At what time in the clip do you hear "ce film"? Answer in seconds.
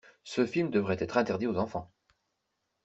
0.23-0.71